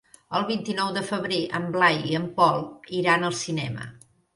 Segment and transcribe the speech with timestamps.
[0.37, 2.61] El vint-i-nou de febrer en Blai i en Pol
[3.05, 3.93] iran al cinema.